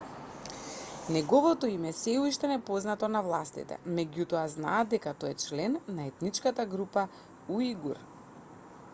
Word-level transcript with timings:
неговото 1.15 1.67
име 1.73 1.89
е 1.89 1.95
сѐ 1.97 2.29
уште 2.29 2.47
непознато 2.51 3.09
на 3.15 3.19
властите 3.27 3.77
меѓутоа 3.99 4.41
знаат 4.53 4.89
дека 4.95 5.13
тој 5.25 5.35
е 5.35 5.37
член 5.43 5.77
на 5.99 6.07
етничката 6.13 6.65
група 6.73 7.03
уигур 7.59 8.01